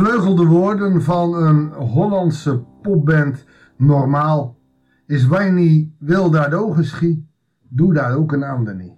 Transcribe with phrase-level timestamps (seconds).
[0.00, 3.44] gevleugelde woorden van een Hollandse popband
[3.76, 4.58] Normaal
[5.06, 7.28] is wij niet wil daar ogen schie,
[7.68, 8.94] doe daar ook een ander niet.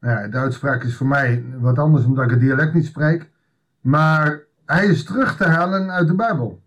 [0.00, 3.30] Nou ja, de uitspraak is voor mij wat anders omdat ik het dialect niet spreek,
[3.80, 6.62] maar hij is terug te halen uit de Bijbel.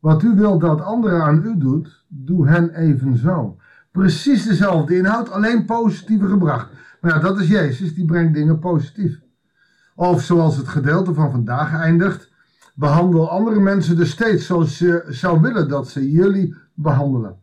[0.00, 3.56] Wat u wilt dat anderen aan u doet, doe hen evenzo.
[3.90, 6.68] Precies dezelfde inhoud, alleen positiever gebracht.
[7.00, 9.22] Maar ja, dat is Jezus, die brengt dingen positief.
[9.94, 12.32] Of zoals het gedeelte van vandaag eindigt,
[12.74, 17.36] behandel andere mensen dus steeds zoals je zou willen dat ze jullie behandelen.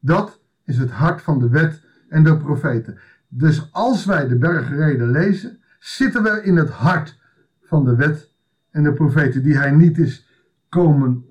[0.00, 2.98] Dat is het hart van de wet en de profeten.
[3.28, 7.18] Dus als wij de bergreden lezen, zitten we in het hart
[7.62, 8.30] van de wet
[8.70, 10.26] en de profeten, die hij niet is
[10.68, 11.24] komen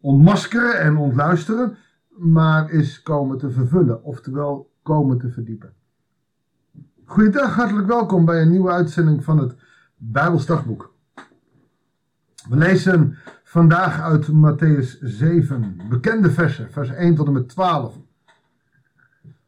[0.00, 1.76] ontmaskeren en ontluisteren,
[2.08, 5.72] maar is komen te vervullen, oftewel komen te verdiepen.
[7.10, 9.54] Goedendag, hartelijk welkom bij een nieuwe uitzending van het
[9.96, 10.94] Bijbelsdagboek.
[12.48, 17.96] We lezen vandaag uit Matthäus 7, bekende versen, vers 1 tot en met 12.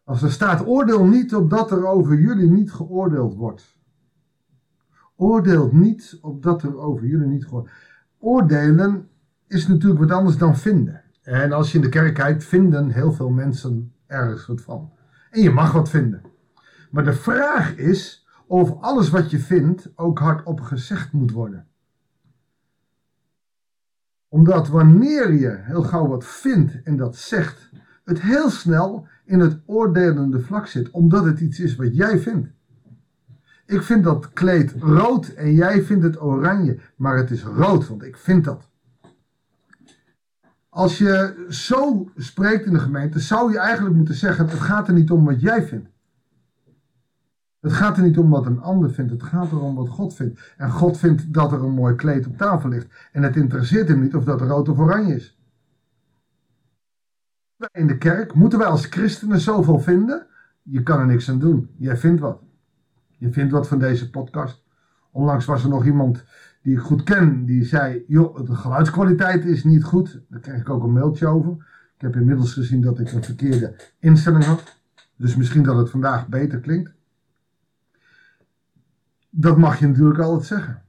[0.05, 3.77] Als er staat, oordeel niet opdat er over jullie niet geoordeeld wordt.
[5.16, 7.70] Oordeelt niet opdat er over jullie niet geoordeeld
[8.19, 9.08] Oordelen
[9.47, 11.03] is natuurlijk wat anders dan vinden.
[11.22, 14.91] En als je in de kerk kijkt, vinden heel veel mensen ergens wat van.
[15.31, 16.30] En je mag wat vinden.
[16.91, 21.66] Maar de vraag is of alles wat je vindt ook hardop gezegd moet worden.
[24.28, 27.70] Omdat wanneer je heel gauw wat vindt en dat zegt,
[28.05, 32.48] het heel snel in het oordelende vlak zit, omdat het iets is wat jij vindt.
[33.66, 38.02] Ik vind dat kleed rood en jij vindt het oranje, maar het is rood, want
[38.02, 38.69] ik vind dat.
[40.69, 44.94] Als je zo spreekt in de gemeente, zou je eigenlijk moeten zeggen: het gaat er
[44.94, 45.89] niet om wat jij vindt.
[47.61, 50.55] Het gaat er niet om wat een ander vindt, het gaat erom wat God vindt.
[50.56, 53.09] En God vindt dat er een mooi kleed op tafel ligt.
[53.12, 55.38] En het interesseert hem niet of dat rood of oranje is.
[57.72, 60.26] In de kerk moeten wij als christenen zoveel vinden.
[60.62, 61.71] Je kan er niks aan doen.
[61.76, 62.43] Jij vindt wat.
[63.19, 64.65] Je vindt wat van deze podcast.
[65.10, 66.25] Onlangs was er nog iemand
[66.62, 70.21] die ik goed ken, die zei: Joh, de geluidskwaliteit is niet goed.
[70.28, 71.53] Daar kreeg ik ook een mailtje over.
[71.97, 74.78] Ik heb inmiddels gezien dat ik een verkeerde instelling had.
[75.16, 76.98] Dus misschien dat het vandaag beter klinkt.
[79.30, 80.82] Dat mag je natuurlijk altijd zeggen.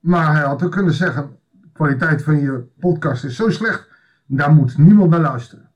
[0.00, 3.88] Maar hij had ook kunnen zeggen: de kwaliteit van je podcast is zo slecht,
[4.26, 5.70] daar moet niemand naar luisteren.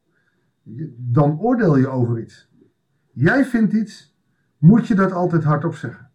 [0.97, 2.49] Dan oordeel je over iets.
[3.13, 4.17] Jij vindt iets,
[4.59, 6.11] moet je dat altijd hardop zeggen.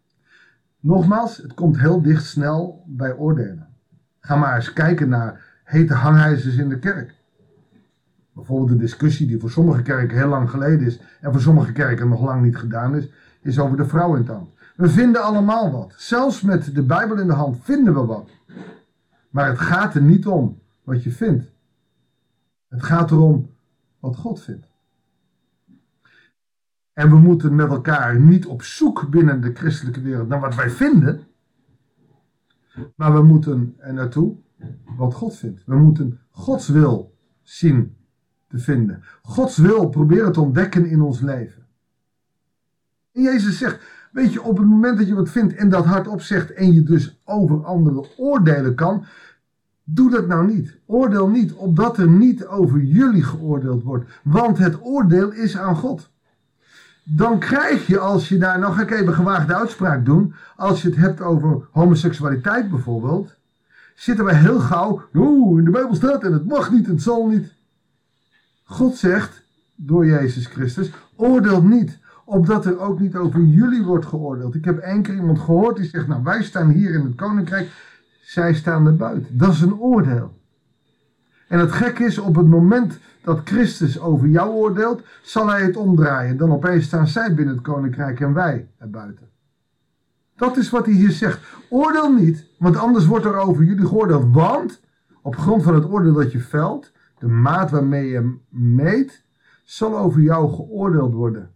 [0.80, 3.68] Nogmaals, het komt heel dicht snel bij oordelen.
[4.20, 7.14] Ga maar eens kijken naar hete hangijzers in de kerk.
[8.32, 12.08] Bijvoorbeeld de discussie die voor sommige kerken heel lang geleden is en voor sommige kerken
[12.08, 13.08] nog lang niet gedaan is,
[13.40, 14.28] is over de vrouw in.
[14.74, 15.94] We vinden allemaal wat.
[15.96, 18.30] Zelfs met de Bijbel in de hand vinden we wat.
[19.30, 21.52] Maar het gaat er niet om wat je vindt.
[22.68, 23.50] Het gaat erom
[23.98, 24.66] wat God vindt.
[26.92, 30.70] En we moeten met elkaar niet op zoek binnen de christelijke wereld naar wat wij
[30.70, 31.26] vinden.
[32.96, 34.36] Maar we moeten er naartoe
[34.96, 35.62] wat God vindt.
[35.66, 37.96] We moeten Gods wil zien
[38.48, 39.02] te vinden.
[39.22, 41.66] Gods wil proberen te ontdekken in ons leven.
[43.12, 43.82] En Jezus zegt,
[44.14, 46.82] weet je, op het moment dat je wat vindt en dat hardop zegt en je
[46.82, 49.04] dus over anderen oordelen kan,
[49.84, 50.76] doe dat nou niet.
[50.86, 54.10] Oordeel niet, opdat er niet over jullie geoordeeld wordt.
[54.22, 56.12] Want het oordeel is aan God
[57.04, 60.88] dan krijg je, als je daar, nog ga ik even gewaagde uitspraak doen, als je
[60.88, 63.34] het hebt over homoseksualiteit bijvoorbeeld,
[63.94, 67.02] zitten we heel gauw, oeh, in de Bijbel staat en het mag niet en het
[67.02, 67.52] zal niet.
[68.64, 69.42] God zegt,
[69.74, 74.54] door Jezus Christus, oordeel niet, opdat er ook niet over jullie wordt geoordeeld.
[74.54, 77.70] Ik heb één keer iemand gehoord die zegt, nou wij staan hier in het koninkrijk,
[78.22, 79.38] zij staan er buiten.
[79.38, 80.42] Dat is een oordeel.
[81.48, 85.76] En het gek is, op het moment dat Christus over jou oordeelt, zal hij het
[85.76, 86.36] omdraaien.
[86.36, 89.28] Dan opeens staan zij binnen het koninkrijk en wij erbuiten.
[90.36, 91.40] Dat is wat hij hier zegt.
[91.70, 94.34] Oordeel niet, want anders wordt er over jullie geoordeeld.
[94.34, 94.80] Want
[95.22, 99.22] op grond van het oordeel dat je velt, de maat waarmee je meet,
[99.64, 101.53] zal over jou geoordeeld worden.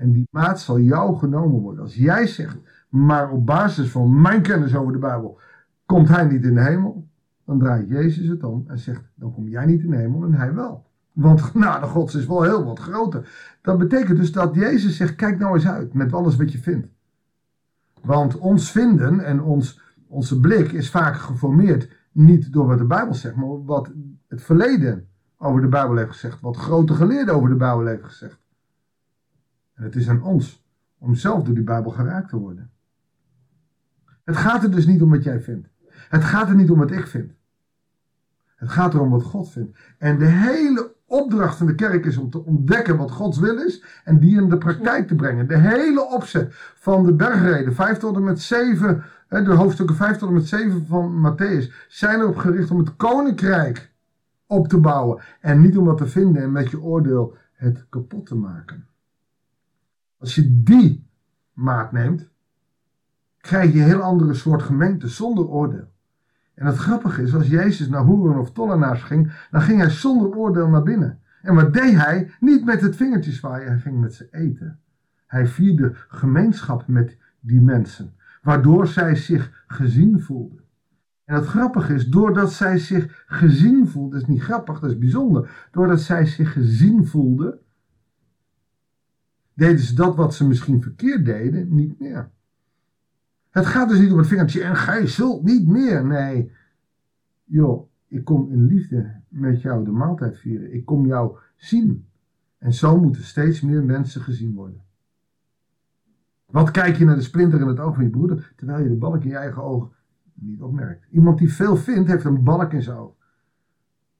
[0.00, 1.82] En die maat zal jou genomen worden.
[1.82, 2.58] Als jij zegt,
[2.88, 5.38] maar op basis van mijn kennis over de Bijbel,
[5.86, 7.08] komt hij niet in de hemel,
[7.44, 10.34] dan draait Jezus het om en zegt: Dan kom jij niet in de hemel en
[10.34, 10.86] hij wel.
[11.12, 13.28] Want genade Gods is wel heel wat groter.
[13.62, 16.88] Dat betekent dus dat Jezus zegt: Kijk nou eens uit met alles wat je vindt.
[18.02, 23.14] Want ons vinden en ons, onze blik is vaak geformeerd niet door wat de Bijbel
[23.14, 23.92] zegt, maar wat
[24.28, 25.08] het verleden
[25.38, 26.40] over de Bijbel heeft gezegd.
[26.40, 28.38] Wat grote geleerden over de Bijbel heeft gezegd.
[29.80, 30.64] Het is aan ons
[30.98, 32.70] om zelf door die Bijbel geraakt te worden.
[34.24, 35.68] Het gaat er dus niet om wat jij vindt.
[36.08, 37.32] Het gaat er niet om wat ik vind.
[38.56, 39.78] Het gaat erom wat God vindt.
[39.98, 43.84] En de hele opdracht van de kerk is om te ontdekken wat Gods wil is
[44.04, 45.48] en die in de praktijk te brengen.
[45.48, 50.28] De hele opzet van de bergreden, 5 tot en met 7, de hoofdstukken 5 tot
[50.28, 53.92] en met 7 van Matthäus, zijn erop gericht om het koninkrijk
[54.46, 55.22] op te bouwen.
[55.40, 58.89] En niet om wat te vinden en met je oordeel het kapot te maken.
[60.20, 61.06] Als je die
[61.52, 62.28] maat neemt,
[63.38, 65.92] krijg je een heel andere soort gemeente zonder oordeel.
[66.54, 70.36] En het grappige is, als Jezus naar hoeren of tollenaars ging, dan ging hij zonder
[70.36, 71.20] oordeel naar binnen.
[71.42, 72.30] En wat deed hij?
[72.40, 74.78] Niet met het vingertje zwaaien, hij ging met ze eten.
[75.26, 78.12] Hij vierde gemeenschap met die mensen,
[78.42, 80.60] waardoor zij zich gezien voelden.
[81.24, 84.98] En het grappige is, doordat zij zich gezien voelden, dat is niet grappig, dat is
[84.98, 87.58] bijzonder, doordat zij zich gezien voelden,
[89.60, 92.30] deden ze dat wat ze misschien verkeerd deden, niet meer.
[93.50, 96.06] Het gaat dus niet om het vingertje en gij zult niet meer.
[96.06, 96.52] Nee.
[97.44, 100.74] Joh, ik kom in liefde met jou de maaltijd vieren.
[100.74, 102.06] Ik kom jou zien.
[102.58, 104.82] En zo moeten steeds meer mensen gezien worden.
[106.46, 108.96] Wat kijk je naar de splinter in het oog van je broeder, terwijl je de
[108.96, 109.92] balk in je eigen oog
[110.34, 111.06] niet opmerkt?
[111.10, 113.14] Iemand die veel vindt, heeft een balk in zijn oog.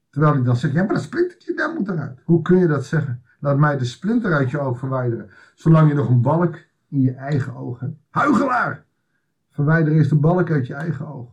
[0.09, 2.21] Terwijl hij dan zegt, ja maar dat splintertje, daar moet eruit.
[2.23, 3.21] Hoe kun je dat zeggen?
[3.41, 6.55] Laat mij de splinter uit je oog verwijderen, zolang je nog een balk
[6.89, 7.97] in je eigen oog hebt.
[8.09, 8.85] Huigelaar!
[9.49, 11.29] Verwijder eerst de balk uit je eigen oog.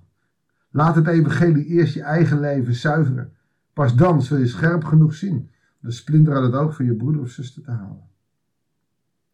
[0.70, 3.32] Laat het evangelie eerst je eigen leven zuiveren.
[3.72, 5.50] Pas dan zul je scherp genoeg zien
[5.81, 8.08] de splinter uit het oog van je broeder of zuster te halen.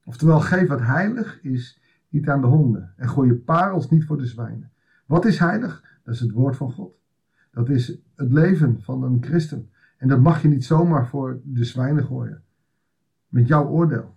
[0.04, 4.18] Oftewel, geef wat heilig is niet aan de honden en gooi je parels niet voor
[4.18, 4.70] de zwijnen.
[5.06, 5.98] Wat is heilig?
[6.04, 6.94] Dat is het woord van God.
[7.50, 9.70] Dat is het leven van een christen.
[9.96, 12.42] En dat mag je niet zomaar voor de zwijnen gooien.
[13.34, 14.16] Met jouw oordeel.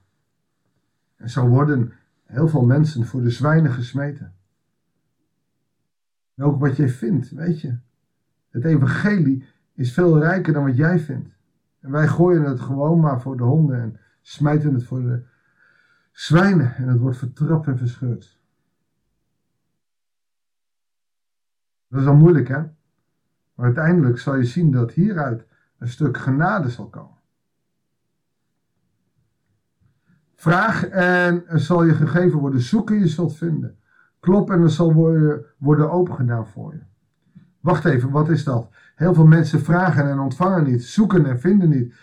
[1.16, 1.94] En zo worden
[2.24, 4.34] heel veel mensen voor de zwijnen gesmeten.
[6.36, 7.78] En ook wat jij vindt, weet je.
[8.50, 11.38] Het evangelie is veel rijker dan wat jij vindt.
[11.80, 15.24] En wij gooien het gewoon maar voor de honden en smijten het voor de
[16.12, 16.75] zwijnen.
[16.75, 18.40] En het wordt vertrapt en verscheurd.
[21.88, 22.62] Dat is al moeilijk, hè?
[23.54, 25.46] Maar uiteindelijk zal je zien dat hieruit
[25.78, 27.17] een stuk genade zal komen.
[30.39, 32.62] Vraag en er zal je gegeven worden.
[32.62, 33.78] Zoek en je zult vinden.
[34.19, 36.81] Klop en er zal worden, worden opengedaan voor je.
[37.60, 38.69] Wacht even, wat is dat?
[38.95, 41.94] Heel veel mensen vragen en ontvangen niet, zoeken en vinden niet.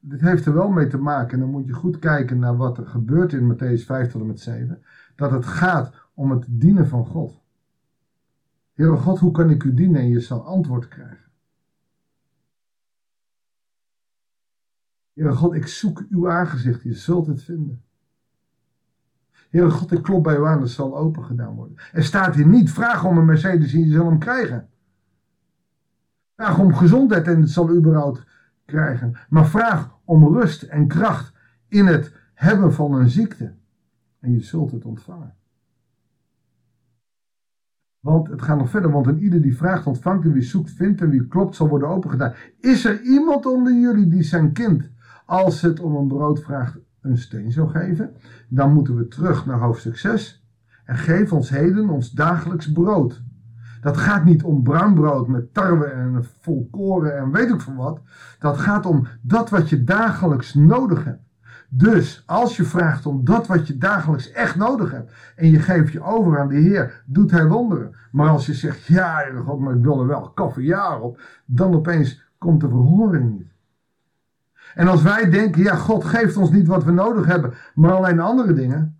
[0.00, 2.78] Dit heeft er wel mee te maken, en dan moet je goed kijken naar wat
[2.78, 4.82] er gebeurt in Matthäus 5 tot en met 7,
[5.16, 7.42] dat het gaat om het dienen van God.
[8.72, 10.00] Heere God, hoe kan ik u dienen?
[10.00, 11.32] En je zal antwoord krijgen.
[15.14, 17.82] Heere God, ik zoek uw aangezicht, je zult het vinden.
[19.50, 21.76] Heere God, ik klop bij u aan, het zal open gedaan worden.
[21.92, 24.68] Er staat hier niet, vraag om een Mercedes en je zal hem krijgen.
[26.36, 28.26] Vraag om gezondheid en het zal überhaupt
[28.64, 29.16] krijgen.
[29.28, 31.32] Maar vraag om rust en kracht
[31.68, 33.54] in het hebben van een ziekte.
[34.20, 35.34] En je zult het ontvangen.
[38.00, 41.00] Want het gaat nog verder, want een ieder die vraagt ontvangt en wie zoekt vindt
[41.00, 42.34] en wie klopt zal worden opengedaan.
[42.60, 44.90] Is er iemand onder jullie die zijn kind,
[45.24, 48.14] als het om een brood vraagt, een steen zou geven,
[48.48, 50.46] dan moeten we terug naar hoofdstuk 6
[50.84, 53.22] en geef ons heden ons dagelijks brood.
[53.80, 58.00] Dat gaat niet om bruin brood met tarwe en volkoren en weet ik van wat.
[58.38, 61.22] Dat gaat om dat wat je dagelijks nodig hebt.
[61.68, 65.92] Dus als je vraagt om dat wat je dagelijks echt nodig hebt en je geeft
[65.92, 67.94] je over aan de Heer, doet Hij wonderen.
[68.12, 72.22] Maar als je zegt, ja, God, maar ik wil er wel kaffejaar op, dan opeens
[72.38, 73.53] komt de verhoring niet.
[74.74, 78.20] En als wij denken, ja, God geeft ons niet wat we nodig hebben, maar alleen
[78.20, 78.96] andere dingen.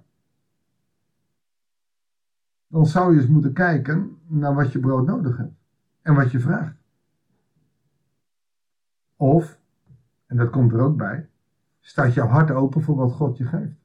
[2.67, 5.55] Dan zou je eens moeten kijken naar wat je brood nodig hebt.
[6.03, 6.77] En wat je vraagt.
[9.17, 9.59] Of,
[10.27, 11.29] en dat komt er ook bij,
[11.81, 13.83] staat jouw hart open voor wat God je geeft.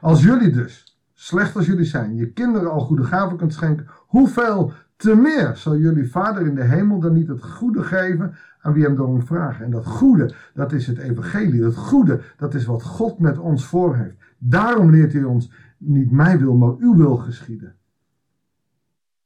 [0.00, 4.72] Als jullie dus, slecht als jullie zijn, je kinderen al goede gaven kunt schenken, hoeveel
[4.96, 8.84] te meer zal jullie Vader in de hemel dan niet het goede geven aan wie
[8.84, 9.64] hem daarom vragen.
[9.64, 11.60] En dat goede, dat is het evangelie.
[11.60, 14.16] Dat goede, dat is wat God met ons voor heeft.
[14.38, 17.74] Daarom leert hij ons niet mijn wil, maar uw wil geschieden.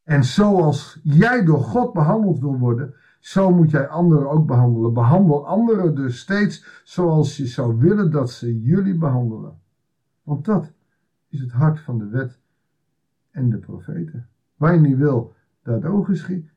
[0.05, 4.93] En zoals jij door God behandeld wil worden, zo moet jij anderen ook behandelen.
[4.93, 9.59] Behandel anderen dus steeds zoals je zou willen dat ze jullie behandelen.
[10.23, 10.73] Want dat
[11.29, 12.39] is het hart van de wet
[13.31, 14.29] en de profeten.
[14.57, 15.37] Waar je niet wil
[15.69, 16.09] dat ook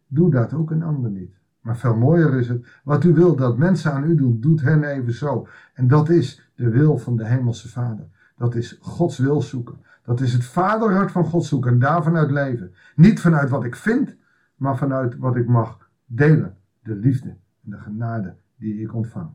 [0.07, 1.39] doe dat ook een ander niet.
[1.61, 4.83] Maar veel mooier is het, wat u wilt dat mensen aan u doen, doet hen
[4.83, 5.47] even zo.
[5.73, 8.05] En dat is de wil van de Hemelse Vader.
[8.37, 9.75] Dat is Gods wil zoeken.
[10.03, 12.73] Dat is het vaderhart van God zoeken en daarvan uit leven.
[12.95, 14.15] Niet vanuit wat ik vind,
[14.55, 16.57] maar vanuit wat ik mag delen.
[16.83, 17.29] De liefde
[17.63, 19.29] en de genade die ik ontvang.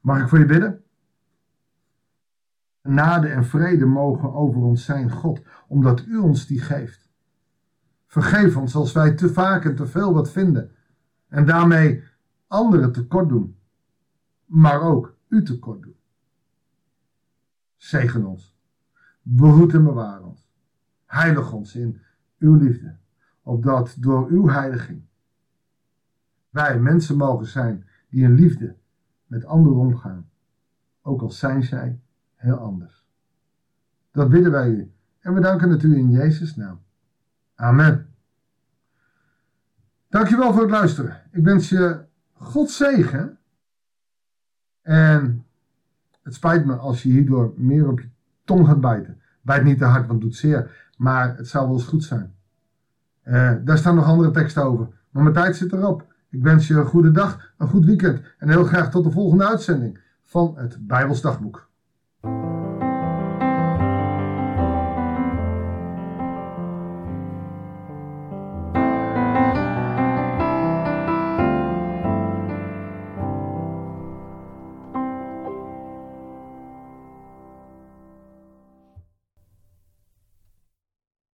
[0.00, 0.82] Mag ik voor je bidden?
[2.82, 7.03] Genade en vrede mogen over ons zijn, God, omdat u ons die geeft.
[8.14, 10.70] Vergeef ons als wij te vaak en te veel wat vinden.
[11.28, 12.02] En daarmee
[12.46, 13.56] anderen tekort doen,
[14.44, 15.96] maar ook u tekort doen.
[17.76, 18.56] Zegen ons,
[19.22, 20.50] behoed en bewaar ons,
[21.04, 22.00] heilig ons in
[22.38, 22.96] uw liefde,
[23.42, 25.02] opdat door uw heiliging
[26.50, 28.76] wij mensen mogen zijn die in liefde
[29.26, 30.28] met anderen omgaan,
[31.02, 32.00] ook al zijn zij
[32.34, 33.06] heel anders.
[34.10, 34.92] Dat bidden wij u.
[35.20, 36.82] En we danken het u in Jezus' naam.
[37.54, 38.08] Amen.
[40.08, 41.22] Dankjewel voor het luisteren.
[41.32, 43.38] Ik wens je God zegen.
[44.82, 45.44] En
[46.22, 48.08] het spijt me als je hierdoor meer op je
[48.44, 49.20] tong gaat bijten.
[49.42, 50.90] Bijt niet te hard, want het doet zeer.
[50.96, 52.34] Maar het zou wel eens goed zijn.
[53.24, 54.88] Uh, daar staan nog andere teksten over.
[55.10, 56.14] Maar mijn tijd zit erop.
[56.30, 58.20] Ik wens je een goede dag, een goed weekend.
[58.38, 61.68] En heel graag tot de volgende uitzending van het Bijbelsdagboek.